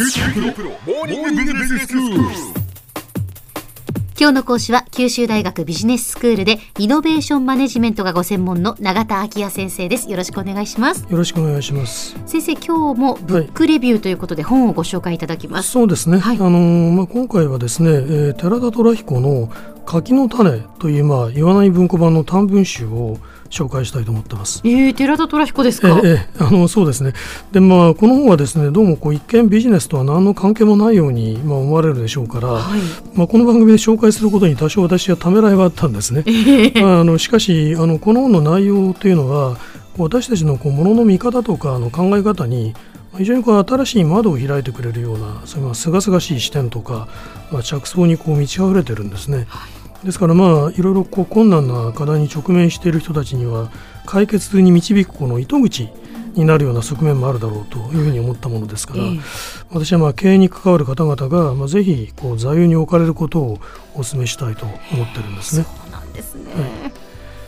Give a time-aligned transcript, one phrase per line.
[0.00, 0.06] 今
[4.28, 10.08] 日の講師は九州大学ビジネススクールでイノベーションマネジメントがご専門の永田昭也先生です。
[10.08, 11.04] よろしくお願いします。
[11.10, 12.16] よろしくお願いします。
[12.26, 16.18] 先生今日もブックレビューということで本をご紹介いただきます、そうですね。
[16.18, 16.36] はい。
[16.36, 19.50] あのーまあ今回はですね、えー寺田虎彦の
[19.84, 23.18] 柿の種というまあ言わない文庫版の短文集を
[23.50, 24.60] 紹介したいと思ってます。
[24.64, 27.12] えー、寺田虎彦ですえか、ええあのそうですね。
[27.52, 32.80] でまあこの本はですねどうもこう一見ビジネスとは何の関係もないようにまあ思われるでしょうから、はい
[33.14, 36.24] まあこの番組で紹介することに多少私はためらいはあったんですね。
[36.80, 39.56] まああのしかしあのこの本の内容というのは
[39.96, 42.74] 私たちのこう物の見方とかの考え方に
[43.16, 47.08] 非常にこう新しい窓を開いてくれるようなそういうまあ清々しい視点とか、
[47.50, 49.46] まあ、着想にこう満ち溢れてるんですね。
[50.04, 53.70] ですからまあいろいろこう困難な課題に直面している人たちには
[54.06, 55.90] 解決に導くこの糸口
[56.34, 59.20] になるような側面もあるだろうというふうに思ったものですから、ええ。
[59.70, 63.58] 私はまあ経営に関わる方々がまあぜひこう座右に置かれることを
[63.94, 65.64] お勧めしたいと思ってるんですね。
[65.64, 66.92] そうなんですね、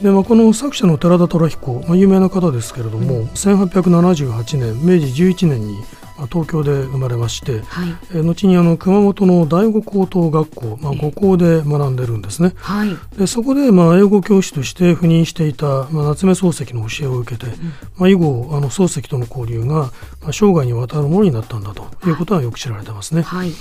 [0.00, 7.88] でまあ、この作者の寺田虎彦、まあ、有名な方ですけれども、1878年明治11年に、まあ、東京で生まれまして、はい。
[8.12, 12.54] えー後にあの熊本の第五高等学校、まあ、五校で学んでるんですね。
[12.56, 12.96] はい。
[13.18, 17.52] でそこでまあ英語教師として赴任していた、まあ、夏目漱石の教えを受けて、
[17.96, 19.82] まあ、以後あの漱石との交流が、ま
[20.28, 22.10] あ、生涯にわたるものになったんだとい。
[22.10, 23.22] うことはよく知られてますね。
[23.22, 23.52] はい。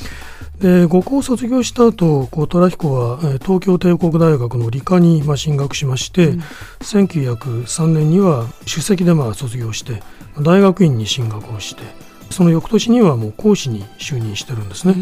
[0.59, 6.33] で五校を卒業した後こう虎彦はえー東京帝国大学の理科にまあ進学しまして、
[6.81, 10.01] 1903年には首席でまあ卒業して
[10.41, 11.83] 大学院に進学をして
[12.29, 14.93] その翌年にはもう講師に就任してるんですね。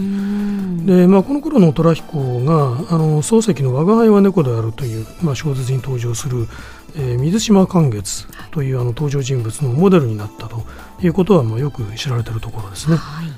[0.86, 2.54] でまあ、この頃の虎彦が
[2.90, 6.48] あの漱石の「我が輩は猫である」という、まあ、小説に登場する、
[6.96, 10.64] えー水島寛月というあの登場人物のモデルになったと
[11.02, 12.98] いうことはまあよく知られているところですね。
[12.98, 13.34] はい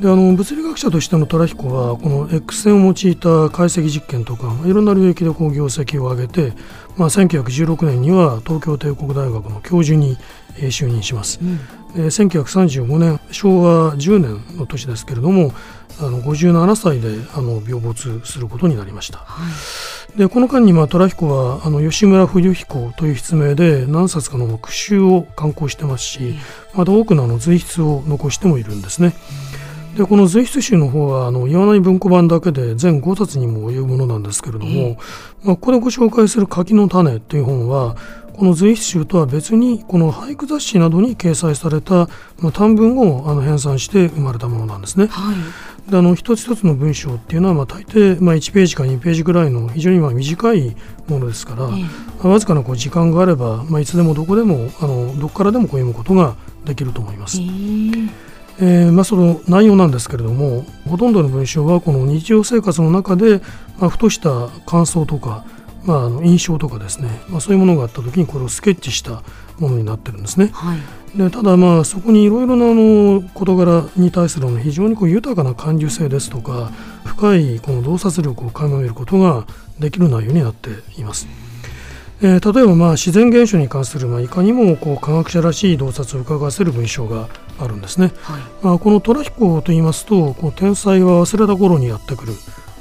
[0.00, 6.52] であの物理学者としての虎彦はこの X 線を用いた解析実験とかまあいろんな領域でこう業績を上げて、
[6.96, 10.16] まあ、1916年には東京帝国大学の教授に
[10.58, 11.38] えー就任します。
[11.40, 11.60] うん
[11.94, 15.52] で1935年昭和10年の年ですけれども
[16.00, 19.18] あの57歳であの病没することになりました。
[19.18, 26.36] はいでこの間にまあ虎彦はあの吉村冬彦という筆名で何冊かの句集を刊行してますし
[26.72, 29.14] また多くのあの随筆を残してもいるんですね。
[29.96, 34.98] でこの随筆集の方はあの岩内文庫版だけで全5冊にも及ぶものなんですけれども、え
[35.44, 37.96] まあ、ここでご紹介する「柿の種」という本は
[38.36, 42.08] この随筆集とは別にこの俳句雑誌などに掲載された、
[42.38, 45.06] まあ、短文をあの編纂して生まれたものなんですね。
[45.06, 45.36] はい
[45.88, 50.74] であの一つ一つの文章っていうのはまあ大抵まあ1ページか2ページぐらいの非常にまあ短い
[51.08, 51.88] ものですから、ええま
[52.24, 57.38] あわずかなこう時間があれば、まあ、いつでもどこでもあのどこからでもこう読むことができると思います。
[57.38, 58.10] えー
[58.60, 63.42] えーまあ、その内容なんですけれどもほとんどの文章はこの日常生活の中で、
[63.78, 65.44] まあ、ふとした感想とか、
[65.84, 69.22] まあ、あの印象とかですね、まあ、そういうものがあった時にこれをスケッチした
[69.58, 70.50] ものになってるんですね。
[70.52, 70.78] はい
[71.16, 76.72] でただまあそこにいろいろなあの事柄に対するあの非常にこう豊かな感受性ですとか
[77.04, 79.46] 深いこの洞察力を垣間見ることが
[79.78, 81.28] できる内容になっています。
[82.20, 87.28] えー例えばまあ自然現象に関するまあいかにもこう科学者らしい洞察を伺わせる文章が
[87.60, 88.12] あるんですね。
[88.22, 92.32] はいまあ、この虎彦と言いますとこう天才は忘れた頃にやってくる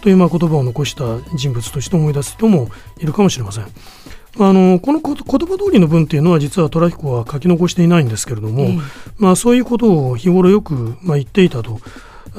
[0.04, 2.68] というまあ言葉を残した人物として思い出す人も
[3.00, 3.64] いるかもしれません。
[3.64, 8.80] あのこの言葉通りの文っていうのは実は虎彦は書き残していないんですけれども、ええ
[9.18, 11.80] まあ、そういうことを日頃よくまあ言っていたと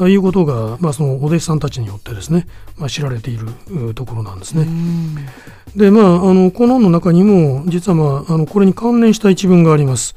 [0.07, 4.63] いうことが、まあ、そのお弟子さんたちによってですね、まあ、知られているうところなんですね。
[4.63, 5.17] うん
[5.77, 10.15] でまあ、あのこの本の中にも実は、まあ、あのこれに関連した一文があります。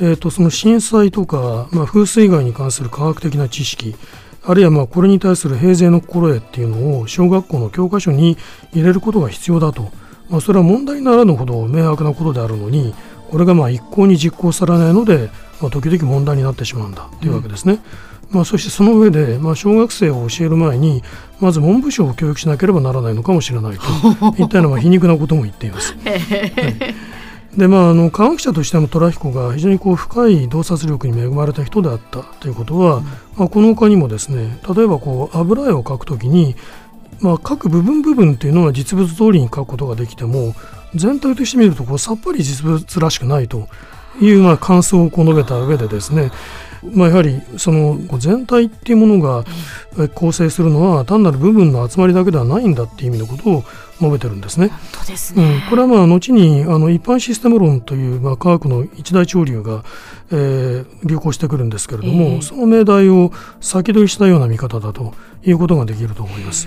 [0.00, 3.94] えー、とその震災とか、まあ、風水害に関する科学的な知識
[4.44, 8.36] あるいはまあこれに対する平勢の心得っていうのを小学校の教科書に
[8.72, 9.90] 入れることが必要だと、
[10.28, 12.94] まあ、それは問題にならぬほど明白なことであるのに
[13.30, 15.30] これがまあ一向に実行されないので、
[15.60, 17.80] まあ、時々問題になってしまうんだというわけですね。
[18.30, 21.02] まあ、そしてその上で、まあ、小学生を教える前に
[21.40, 23.82] まず文部省を教育しなければならないのかもしれないと
[24.40, 25.96] いったようなまあ皮肉なことも言っています。
[27.56, 33.00] でまあ、あの科学者としての虎彦が非常にこう深い洞察力に恵まれた人であったということは、
[33.36, 36.54] まあ、この他にもですね例えばこう油絵を描くときに、
[37.20, 40.54] まあ、各部分部分っていうのは実物通りに描くことができても
[40.94, 43.68] 全体として見るとこうさっぱり実物らしくないと
[44.20, 46.30] いうまあ感想を述べた上でですね
[46.82, 49.44] まあ、やはりその全体っていうものが
[50.14, 53.64] 構成するのは単なる部分の集まりだけではないんだっていう意味のことを
[53.98, 54.70] 述べてるんですね。
[55.16, 59.84] すね、うん、これはまあ後にあの一般システム論というまあ科学の一大潮流が、
[60.30, 63.30] えー、流行してくるんですけれども、えー、その命題を
[63.60, 66.66] 先取りしたような見方だということができると思います。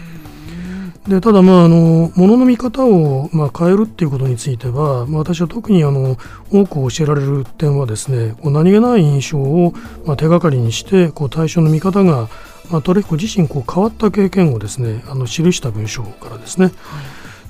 [1.08, 6.18] でただ、まあ、あの物の見方を、まあ、変えるっていうことについては、まあ、私は特にあの
[6.50, 9.74] 多く教えられる点はですねこう何気ない印象を、
[10.06, 12.30] まあ、手がかりにしてこう対象の見方が、
[12.72, 16.72] まあ、取引自身こう変わった経験をですねあの記した文章からですね、は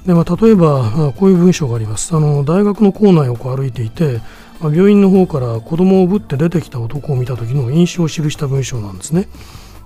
[0.04, 2.16] い、でまあ、例えば、まあ、こういう文章があります。
[2.16, 4.20] あの大学の構内をこう歩いていて、
[4.62, 9.28] まあ、病院の方から子供をぶって出てきた男を見た時の印象を記した文章なんですね。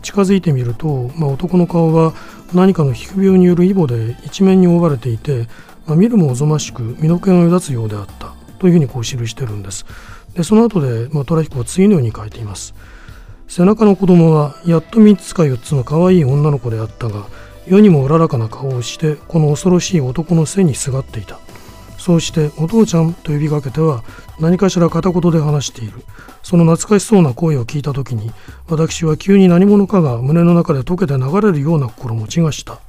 [0.02, 2.14] 近づいてみると、まあ、男の顔は
[2.54, 5.48] 何かの皮膚病によるイボで一面に覆われていて、
[5.86, 9.86] まあ、見るもおぞましく身の毛がよだつようであったというふうにこう記してるんです。
[10.34, 12.74] でその後で、まあ、トラヒコは次のように書いています。
[13.48, 17.28] 背中の子供はやっと3つか4つの可愛い女の子であったが
[17.66, 21.40] 世にもうららかな顔をしてこの恐ろしい男の背にすがっていた。
[22.07, 24.01] そうしてお父ちゃんと呼びかけては
[24.39, 26.06] 何かしら片言で話している。
[26.42, 28.31] その懐かしそうな声を聞いた時に
[28.69, 32.80] 私は急に何者かが胸の中で溶けて流れるような心持ちがした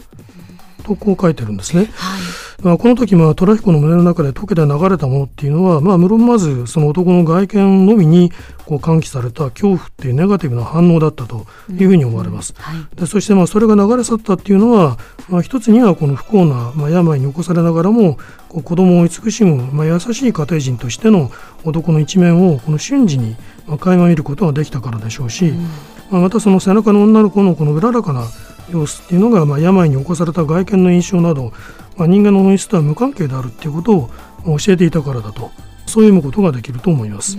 [0.89, 1.91] とこう書いてるんですね。
[1.95, 2.21] はい
[2.63, 8.33] まあ、この時、まあ、虎彦の胸の中で溶けて流れたものっていうのは、まあ、無論まずその男の外見のみに
[8.67, 12.55] こう喚起された恐怖っていうネガティブな反応だったというふうに思われます。
[12.59, 14.99] うんはい、でそしてまあそれが流れ去ったっていうのは、
[15.29, 18.19] まあ、一つにはこの不幸な、まあ、病に起こされながらも
[18.49, 21.31] こう子供を慈しむ、まあ、優しい家庭人としての
[21.63, 23.37] 男の一面をこの瞬時に
[23.69, 25.63] 垣間見ることができたからでしょうし、うん、
[26.11, 28.25] まあ、またその背中の女の子のこのうららかな
[28.71, 31.53] 様子っていうのが、まあ、病に起こされた外見の印象など、
[31.97, 34.11] まあ、人間の本質とは無関係であるっていうことを
[34.59, 35.51] 教えていたからだと
[35.87, 37.37] そういうことができると思います。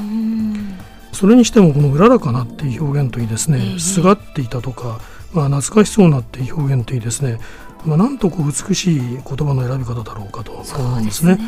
[1.11, 4.99] それにしてもこの「うららかな」っていう表現といいですね「すがっていた」とか、
[5.33, 7.39] まあ、懐かしそうなっていう表現といいですね、
[7.85, 11.39] まあ、なんとこう美しい言葉の選び方だろうかと思うんですね。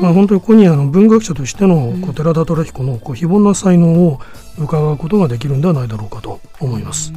[0.00, 4.20] まあ、本当にここにあの文学者としてのこう寺田虎彦のこう非凡な才能を
[4.58, 7.12] 伺うことができるんではないだろうかと思います。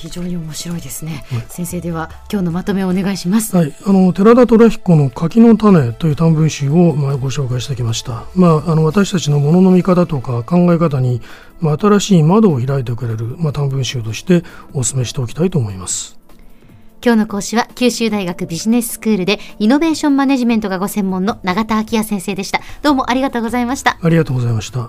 [0.00, 3.54] 非常に面白いですね、はい、先生では今日のまとめをお願いします。
[3.54, 3.74] はい。
[3.84, 8.24] あの寺田虎彦の柿の種という短文集をまあご紹介してきました。
[8.34, 11.20] まああの私たちのものの見方とか考え方に
[11.60, 14.42] まあ新しい窓を開いてくれるまあ短文集として
[14.72, 16.18] お勧めしておきたいと思います。
[17.04, 22.60] 今日の講師は九州大学ビジネススクールでイノベーションマネジメントがご専門の永田昭也先生でした。
[22.82, 23.98] どうもありがとうございました。
[24.00, 24.88] ありがとうございました